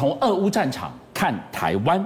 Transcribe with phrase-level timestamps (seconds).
[0.00, 2.02] 从俄乌战场看台湾。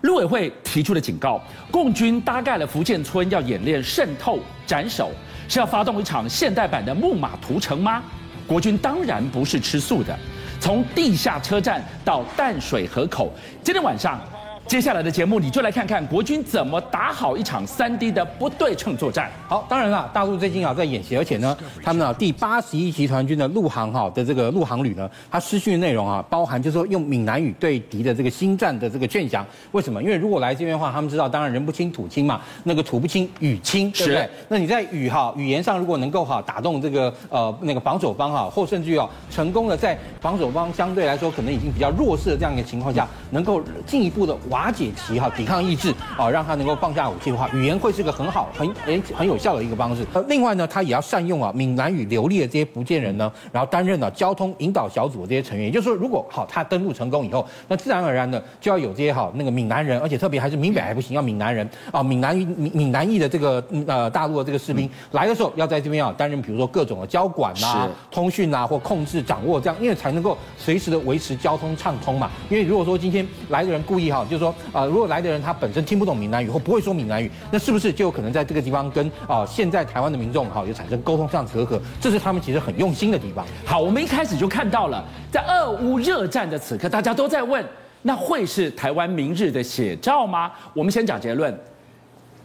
[0.00, 5.12] 陆委会提出了警告，共军搭盖了福建村，要演练渗透斩首，
[5.48, 8.02] 是要发动一场现代版的木马屠城吗？
[8.48, 10.18] 国军当然不是吃素的，
[10.58, 13.32] 从地下车站到淡水河口，
[13.62, 14.20] 今天晚上。
[14.66, 19.30] 接下来的节目，你就来看看国军怎么打好一场三 D 的不对称作战。
[19.46, 29.46] 好，当然了，大陆最近啊在演习，而且呢，他们啊第八十一集团军的陆航哈的这个陆航旅呢，它失去的内容啊，包含就是说用闽南语对敌的这个心战的这个劝降。
[29.70, 30.02] 为什么？
[30.02, 34.28] 因为如果来这边的话，他们知道，当然人不清土清嘛，那个土不清语清，对不对？
[34.48, 50.02] 那你在语哈语言上如果能够哈打动这个呃那个防守方哈，或甚至于啊成功的在防守方相对来说可能已经比较弱势的这样一个情况下，能够进一步的瓦解其哈抵抗意志啊，让他能够放下武器的话，语言会是个很好、很很很有效的一个方式。
[50.14, 55.66] 呃，另外呢，他也要善用啊闽南语流利的这些福建人呢，然后担任了交通引导小组的这些成员。
[55.66, 72.30] 也就是说，如果好他登陆成功以后，那自然而然的就要有这些好那个闽南人，而且特别还是闽北还不行，要闽南人啊，闽南语闽闽南裔的这个呃大陆的这个士兵、嗯、来的时候，要在这边啊担任比如说各种的交管啊、通讯啊或控制掌握这样，因为才能够随时的维持交通畅通嘛。
[72.48, 74.82] 因为如果说今天来的人故意哈，就是说啊。
[74.82, 81.80] 呃如果来的人他本身听不懂闽南语或不会说闽南语，那是不是就有可能在这个地方跟啊现在台湾的民众哈有产生沟通上的隔阂？
[82.00, 83.46] 这是他们其实很用心的地方。
[83.64, 87.64] 好，我们一开始就看到了，在俄乌热战的此刻，大家都在问，
[88.02, 90.52] 那会是台湾明日的写照吗？
[90.74, 91.56] 我们先讲结论，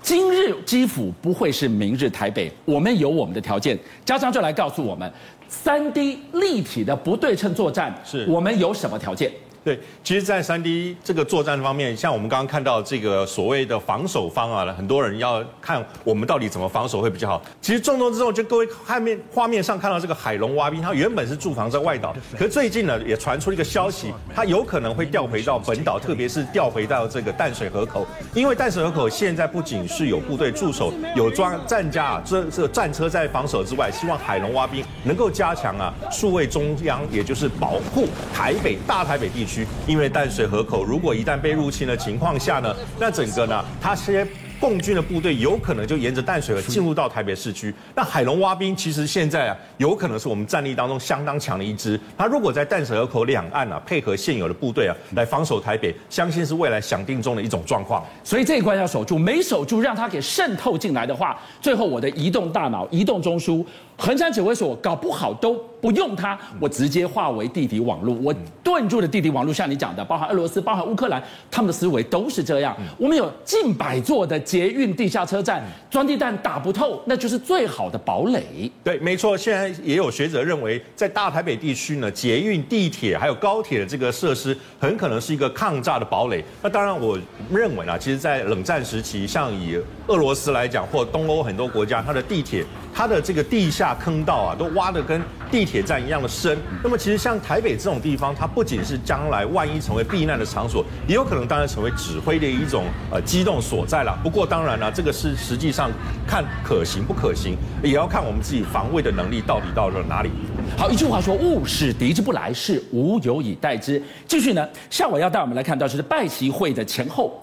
[0.02, 3.78] 今日基辅不会是明日台北，我们有我们的条件。
[4.04, 5.12] 嘉璋就来告诉我们，
[5.48, 9.32] 三 D 立体的不对称作战，是我们有什么条件？
[9.64, 17.40] 对，其实，在三 D 这个作战方面，像我们刚刚看到这个所谓的防守方啊，很多人要看我们到底怎么防守会比较好。
[17.62, 39.51] 其实重中之重，就各位画面画面上看到这个海龙蛙兵，它原本是驻防在外岛，可是最近呢，也传出一个消息，它有可能会调回到本岛，特别是调回到这个淡水河口，因为淡水河口现在不仅是有部队驻守，有装战架啊，这这战车在防守之外，希望海龙蛙兵能够加强啊，数位中央，也就是保护台北大台北地区。
[39.88, 44.26] 因为淡水河口如果一旦被入侵的情况下呢，那整个呢，它些
[44.60, 47.74] 共军的部队有可能就沿着淡水河进入到台北市区。
[47.96, 52.00] 那海龙挖兵其实现在啊，有可能是我们战力当中相当强的一支。
[52.16, 58.06] 它如果在淡水河口两岸啊，配合现有的部队啊，来防守台北，相信是未来响定中的一种状况。
[58.24, 63.66] 所以这一关要守住，没守住，让它给渗透进来的话，最后我的移动大脑、移动中枢、
[64.02, 65.56] 横山指挥所搞不好都。
[65.82, 68.16] 不用它，我直接化为地底网络。
[68.22, 68.32] 我
[68.64, 71.20] 顿住的地底网络，像你讲的，包含俄罗斯、包含乌克兰，
[71.50, 72.78] 他们的思维都是这样。
[73.00, 78.72] 我们有近百座的捷运地下车站，装地弹打不透，那就是最好的堡垒。
[78.84, 79.36] 对，没错。
[79.36, 86.46] 现在也有学者认为，在大台北地区呢，捷运、地铁还有高铁的这个设施，很可能是一个抗炸的堡垒。
[86.62, 87.18] 那当然，我
[87.52, 89.76] 认为啊，其实，在冷战时期，像以
[90.06, 92.64] 俄罗斯来讲，或东欧很多国家，它的地铁。
[92.94, 96.58] 它的这个地下坑道啊，都挖的跟地铁站一样的深。
[96.84, 104.18] 那么，其实像台北这种地方，它不仅是将来万一成为避难的场所，也有可能当然成为指挥的一种呃机动所在了。
[104.24, 105.92] 不过，当然了，这个是实际上
[106.28, 110.30] 看可行不可行，也要看我们自己防卫的能力到底到了哪里。
[110.78, 114.02] 好，一句话说，勿使敌之不来，是无有以待之。
[114.28, 117.42] 继续呢，下午要带我们来看到就是拜习会的前后，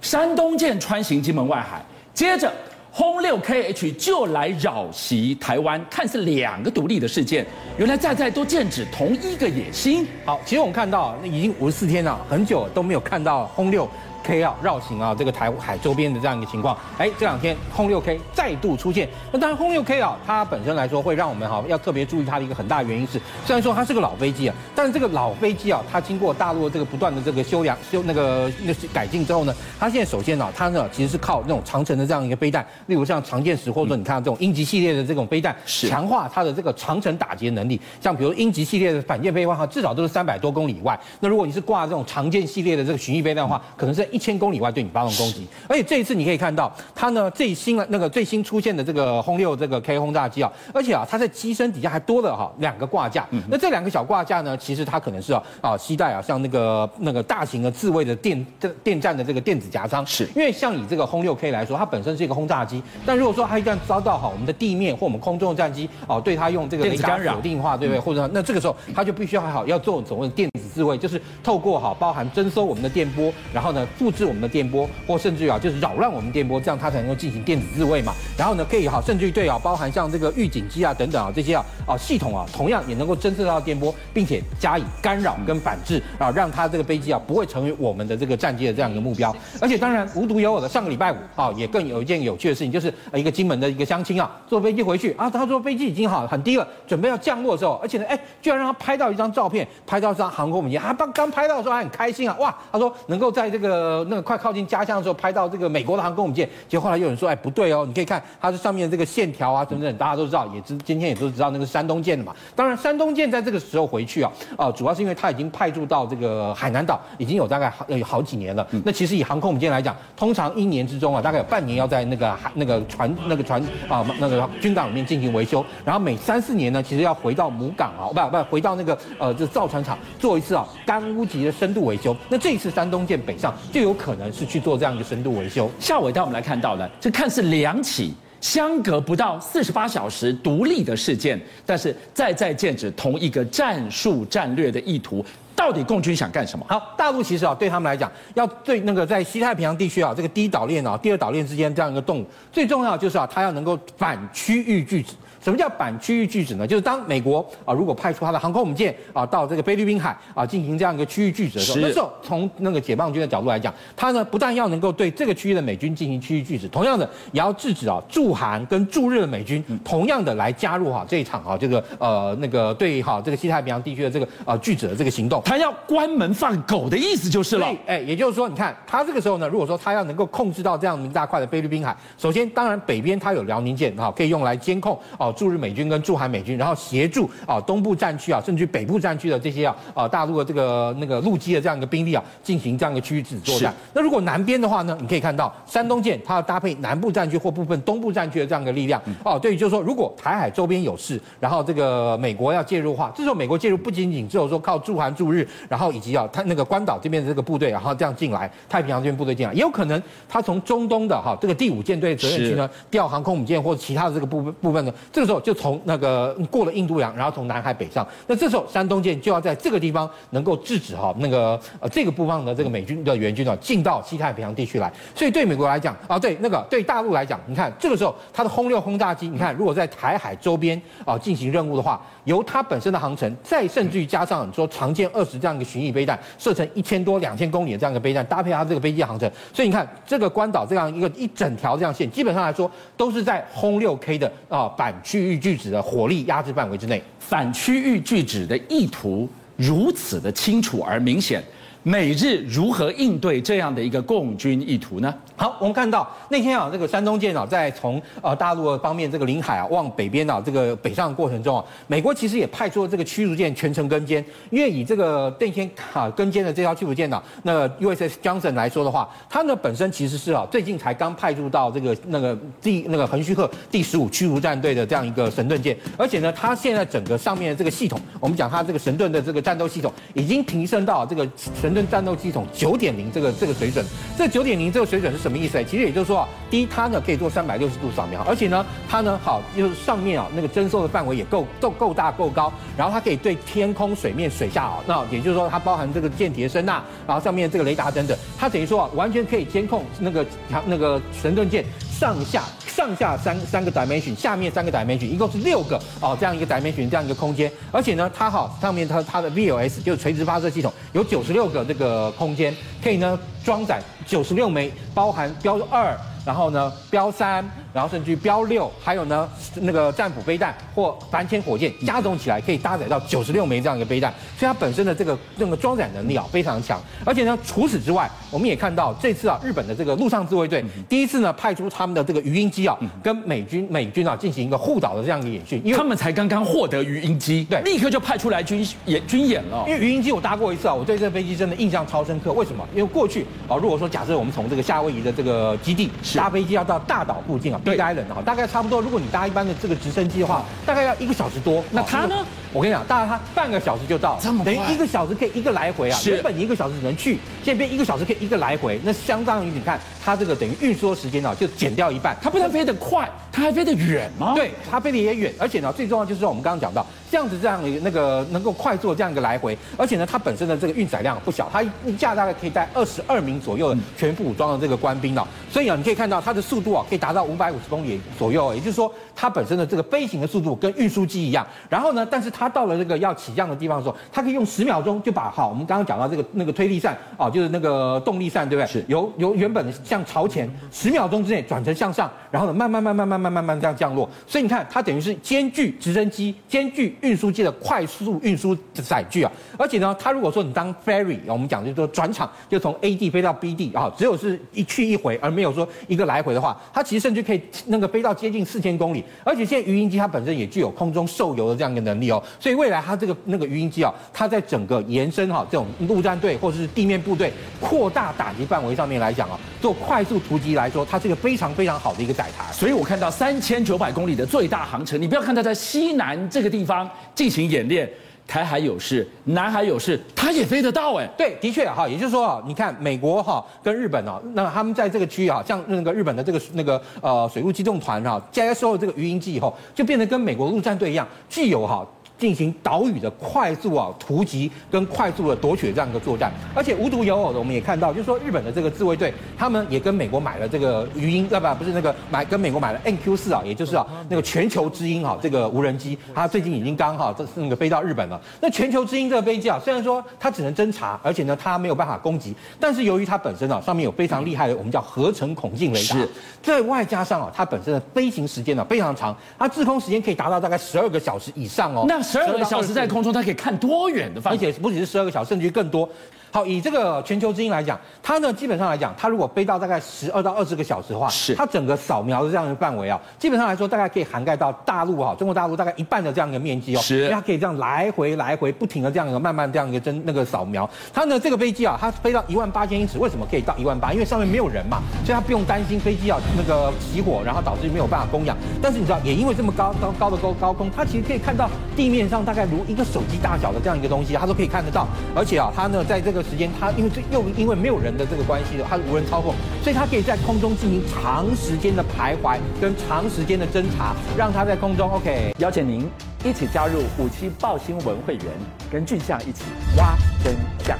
[0.00, 2.52] 山东舰穿行金门外海，接着。
[2.94, 7.46] 轰六 KH 就来扰袭台湾，看似两个独立的事件，
[7.78, 10.06] 原来在在都剑指同一个野心。
[10.26, 13.88] 好，其实我们看到，那已经五十四天了，很久都没有看到轰六。
[14.22, 19.08] K 啊，绕行啊，这个台海周边的这样一个情况，哎，这两天轰六 K 再度出现。
[19.32, 37.80] 那当然，轰六 K 啊，它本身来说会让我们哈要特别注意它的一个很大原因是，虽然说它是个老飞机啊，但是这个老飞机啊，它经过大陆这个不断的这个修养、修那个那改进之后呢，它现在首先呢，它呢其实是靠那种长城的这样一个飞弹，例如像长剑十，或者说你看这种鹰击系列的这种飞弹，强化它的这个长城打击能力。
[38.00, 40.98] 像比如鹰击系列的反舰飞弹哈，至少都是三百多公里以外。
[41.20, 44.08] 那如果你是挂这种长剑系列的这个巡弋飞弹的话，可能是。
[44.12, 58.46] 一千公里外对你发动攻击，而且这一次你可以看到它呢最新的那个最新出现的这个轰六这个 K 轰炸机啊，而且啊它在机身底下还多了哈两个挂架，那这两个小挂架呢，其实它可能是啊啊携带啊像那个那个大型的自卫的电
[58.84, 68.00] 电站的这个电子夹舱，是因为像以这个轰六 K 来说，它本身是一个轰炸机，但如果说它一旦遭到哈我们的地面或我们空中的战机哦对它用这个雷达锁定化，对不对？
[68.00, 73.86] 或者那这个时候它就必须要还好要做所谓的电子自卫，就是透过哈包含征收我们的电波，然后呢。
[74.02, 78.12] 复制我们的电波，或甚至于啊就是扰乱我们电波，这样它才能够进行电子自卫嘛。
[78.36, 89.34] 然后呢，可以哈，甚至于对啊，包含像这个预警机啊等等啊这些啊啊系统啊，同样也能够侦测到电波，并且加以干扰跟反制啊，让它这个飞机啊不会成为我们的这个战机的这样一个目标。
[89.60, 112.34] 而且当然无独有偶的，上个礼拜五啊也更有一件有趣的事情，就是一个金门的一个乡亲啊坐飞机回去啊，他说飞机已经好很低了，准备要降落的时候，而且呢哎居然让他拍到一张照片，拍到一张航空母舰，他刚刚拍到的时候还很开心啊，哇，他说能够在这个那个快靠近家乡的时候拍到这个美国的航空母舰，结果后来有人说哎不对哦，你可以看它这上面的这个线条啊等等，大家都知道，也知今天也都知道那个山东舰的嘛。
[112.54, 118.66] 当然山东舰在这个时候回去啊啊，主要是因为它已经派驻到这个海南岛，已经有大概好有好几年了。
[118.84, 132.16] 那其实以航空母舰来讲，通常一年之中啊，大概有半年要在那个海那个船那个船啊那个军港里面进行维修，然后每三四年呢，其实要回到母港啊，不不回到那个呃这造船厂做一次啊干污级的深度维修。
[132.28, 135.70] 那这一次山东舰北上就有可能是去做这样一个深度维修。
[135.78, 145.24] 下尾带我们来看到的，这看似两起相隔不到四十八小时独立的事件，但是再再剑指同一个战术战略的意图。
[145.54, 146.64] 到底共军想干什么？
[146.68, 155.12] 好，大陆其实啊，对他们来讲，要对那个在西太平洋地区啊，这个第一岛链啊、第二岛链之间这样一个动物，最重要就是啊，它要能够反区域拒止。
[155.42, 156.66] 什么叫反区域拒止呢？
[156.66, 175.42] 就是当美国啊，如果派出它的航空母舰啊到这个菲律宾海啊进行这样一个区域拒止的时候，那时候从那个解放军的角度来讲，它呢不但要能够对这个区域的美军进行区域拒止，同样的也要制止啊驻韩跟驻日的美军同样的来加入哈这一场哈这个呃那个对哈这个西太平洋地区的这个啊拒止的这个行动。
[175.44, 177.66] 他要关门放狗的意思就是了。
[177.86, 185.31] 哎，也就是说，你看他这个时候呢，如果说他要能够控制到这样一大块的菲律宾海，首先当然北边它有辽宁舰哈可以用来监控哦。
[185.32, 193.74] 驻日美军跟驻韩美军，然后协助啊东部战区啊，甚至北部战区的这些啊啊大陆的这个那个陆基的这样一个兵力啊，进行这样一个区域制止作战。
[193.92, 199.38] 那如果南边的话呢，你可以看到山东舰它要搭配南部战区或部分东部战区的这样一个力量哦。
[199.38, 215.52] 对于就是说，如果台海周边有事，然后这个美国要介入的话，这时候美国介入不仅仅只有说靠驻韩驻日，然后以及啊它那个关岛这边的这个部队，然后这样进来，太平洋这边部队进来，也有可能他从中东的哈这个第五舰队责任区呢调航空母舰或者其他的这个部分部分呢，这个时候就。
[215.62, 224.92] 从那个过了印度洋，然后从南海北上，那这时候山东舰就要在这个地方能够制止哈那个呃这个部分的这个美军的援军啊进到西太平洋地区来。
[225.14, 249.28] 所以对美国来讲啊，对那个对大陆来讲，你看这个时候它的轰六轰炸机，你看如果在台海周边啊进行任务的话，由它本身的航程，再甚至于加上你说长剑二十这样一个巡弋飞弹，射程一千多两千公里的这样一个飞弹，搭配它这个飞机航程，所以你看这个关岛这样一个一整条这样线，基本上来说都是在轰六 K 的啊版区区域拒止的火力压制范围之内，反区域拒止的意图
[249.58, 251.44] 如此的清楚而明显。
[251.84, 255.12] 美日如何应对这样的一个共军意图呢？
[255.34, 281.28] 好，我们看到那天啊，这个山东舰啊，在从呃大陆方面这个领海啊往北边啊这个北上的过程中啊，美国其实也派出了这个驱逐舰全程跟监，因为以这个那天啊跟监的这条驱逐舰呢，那 USS Johnson 来说的话，它呢本身其实是啊最近才刚派驻到这个那个第那个横须贺第十五驱逐战队的这样一个神盾舰，而且呢，它现在整个上面的这个系统，我们讲它这个神盾的这个战斗系统已经提升到这个
[281.60, 281.71] 神。
[281.72, 283.82] 神盾战斗系统九点零这个这个水准，
[284.18, 285.64] 这九点零这个水准是什么意思？
[285.64, 300.26] 其实也就是说啊，第一，它呢可以做三百六十度扫描，而且呢，它呢好就是上面啊那个侦搜的范围也够够够大够高，然后它可以对天空、水面、水下啊，那也就是说它包含这个间谍声呐，然后上面这个雷达等等，它等于说啊完全可以监控那个
[300.66, 312.10] 那个神盾舰上下上下三三个 dimension，下面三个 dimension，一共是六个哦这样一个 dimension 这样一个空间，而且呢它好上面它它的 VOS 就是垂直发射系统有九十六个这个。
[312.12, 317.44] 空间可以呢装载九十六枚，包含标二，然后呢标三。
[317.72, 326.80] 然后甚至于标六，还有呢那个战斧飞弹或反潜火箭加总起来可以搭载到九十六枚这样一个飞弹，所以它本身的这个那个装载能力啊非常强。
[327.04, 339.64] 而且呢除此之外，我们也看到这次啊日本的这个陆上自卫队第一次呢派出他们的这个鱼鹰机啊跟美军美军啊进行一个互导的这样一个演训，因为他们才刚刚获得鱼鹰机，对，立刻就派出来军演军演了。
[339.66, 342.32] 因为鱼鹰机我搭过一次啊，我对这个飞机真的印象超深刻。
[342.32, 342.66] 为什么？
[342.74, 348.42] 因为过去啊如果说假设我们从这个夏威夷的这个基地搭飞机要到大岛附近啊，Big Island 啊，大概。
[348.52, 351.64] 差不多，如果你搭一般的这个直升机的话，大概要一个小时多。
[351.70, 352.26] 那它呢？
[352.52, 355.98] 我跟你讲，大概它半个小时就到，这么等于一个小时可以一个来回啊。
[356.04, 362.14] 原本你一个小时只能去，现在变一个小时可以一个来回，那相当于你看它这个等于运输的时间呢，就减掉一半。
[362.20, 364.34] 它不但飞得快，它还飞得远吗？
[364.34, 375.28] 对，它飞得也远，而且呢，最重要就是说我们刚刚讲到这样子这样的那个能够快速的这样一个来回，而且呢，它本身的这个运载量不小，它一架大概可以带二十二名左右的全副武装的这个官兵哦。
[375.50, 381.46] 所以啊，你可以看到它的速度啊，可以达到五百五十公里左右，也就是说，它本身的这个飞行的速度跟运输机一样。
[381.68, 388.72] 然后呢，但是它到了这个要起降的地方的时候，它可以用十秒钟就把好，我们刚刚讲到这个那个推力扇啊，就是那个动力扇，对不对？
[388.72, 388.82] 是。
[388.88, 394.08] 由由原本的向朝前，十秒钟之内转成向上，然后呢，慢慢慢慢慢慢慢慢这样降落。
[394.26, 399.30] 所以你看，它等于是兼具直升机、兼具运输机的快速运输载具啊。
[399.58, 409.04] 而且呢，它如果说你当 ferry，我们讲就是说转场，就从 A 地飞到 B 地啊，只有是一去一回，而没有说一个来回的话，它其实甚至可以那个飞到接近四千公里。
[409.24, 422.52] 而且现在鱼鹰机它本身也具有空中受油的这样一个能力哦，所以未来它这个那个鱼鹰机啊，它在整个延伸哈这种陆战队或者是地面部队扩大打击范围上面来讲啊，做快速突击来说，它是一个非常非常好的一个载台。
[422.52, 427.88] 所以我看到三千九百公里的最大航程，你不要看它在西南这个地方进行演练。
[428.24, 431.06] 台海有事，南海有事，它也飞得到哎。
[431.18, 441.86] 对，的确哈，也就是说啊，你看美国哈跟日本啊，那他们在这个区域啊，像那个日本的这个那个呃水陆机动团哈，接收了这个鱼鹰机以后，就变得跟美国陆战队一样，具有哈。
[442.22, 458.20] 进行岛屿的快速啊突击跟快速的夺取这样一个作战，而且无独有偶的，我们也看到，就是说日本的这个自卫队，他们也跟美国买了这个鱼鹰，啊不不是那个买跟美国买了 NQ 四啊，也就是啊那个全球之鹰哈这个无人机，它最近已经刚好这是那个飞到日本了。
[458.40, 465.96] 那全球之鹰这个飞机啊，虽然说它只能侦察，而且呢它没有办法攻击，但是由于它本身啊上面有非常厉害的我们叫合成孔径雷达，
[466.40, 471.84] 再外加上啊它本身的飞行时间呢非常长，它滞空时间可以达到大概十二个小时以上哦。
[471.88, 474.36] 那十二个小时在空中，它可以看多远的范围？
[474.36, 475.88] 而且不仅是十二个小时，甚至于更多。
[476.32, 486.80] 好，以这个全球之鹰来讲，它呢基本上来讲，它如果飞到大概十二到二十个小时的话，是它整个扫描的这样的范围啊，基本上来说大概可以涵盖到大陆哈，中国大陆大概一半的这样一个面积哦。
[486.80, 490.68] 是，因为它可以这样来回来回不停的这样一个慢慢这样一个真那个扫描。
[490.90, 493.92] 它呢这个飞机啊，它飞到一万八千英尺，为什么可以到一万八？
[493.92, 498.34] 因为上面没有人嘛，所以它不用担心飞机啊那个起火，然后导致没有办法供氧。
[498.62, 501.46] 但是你知道，也因为这么高高高的高高空，它其实可以看到
[501.76, 504.88] 地面上大概如一个手机大小的这样一个东西，它都可以看得到。
[505.14, 515.34] 而且啊，它呢在这个时间，它因为这又因为没有人的这个关系，它是无人操控，所以它可以在空中进行长时间的徘徊跟长时间的侦查，让它在空中 OK。
[515.38, 515.88] 邀请您
[516.24, 518.26] 一起加入五七报新闻会员，
[518.70, 519.44] 跟俊相一起
[519.76, 520.78] 挖真相。